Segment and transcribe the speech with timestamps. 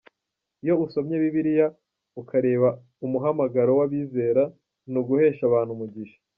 [0.63, 1.67] Iyo usomye Bibiliya,
[2.21, 2.69] ukareba
[3.05, 4.43] umuhamagaro w’abizera,
[4.91, 6.17] ni uguhesha abantu umugisha.